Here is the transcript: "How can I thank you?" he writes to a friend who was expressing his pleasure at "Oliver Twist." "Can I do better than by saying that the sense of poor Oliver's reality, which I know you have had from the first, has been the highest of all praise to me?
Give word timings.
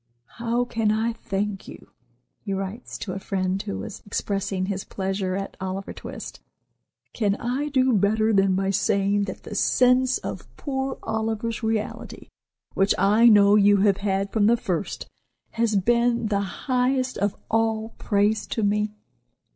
"How 0.41 0.65
can 0.65 0.91
I 0.91 1.13
thank 1.13 1.67
you?" 1.67 1.91
he 2.39 2.53
writes 2.55 2.97
to 2.97 3.13
a 3.13 3.19
friend 3.19 3.61
who 3.61 3.77
was 3.77 4.01
expressing 4.03 4.65
his 4.65 4.83
pleasure 4.83 5.35
at 5.35 5.55
"Oliver 5.61 5.93
Twist." 5.93 6.39
"Can 7.13 7.35
I 7.35 7.69
do 7.69 7.93
better 7.93 8.33
than 8.33 8.55
by 8.55 8.71
saying 8.71 9.25
that 9.25 9.43
the 9.43 9.53
sense 9.53 10.17
of 10.17 10.47
poor 10.57 10.97
Oliver's 11.03 11.61
reality, 11.61 12.29
which 12.73 12.95
I 12.97 13.29
know 13.29 13.55
you 13.55 13.77
have 13.85 13.97
had 13.97 14.31
from 14.33 14.47
the 14.47 14.57
first, 14.57 15.07
has 15.51 15.75
been 15.75 16.29
the 16.29 16.39
highest 16.65 17.19
of 17.19 17.35
all 17.47 17.89
praise 17.99 18.47
to 18.47 18.63
me? 18.63 18.95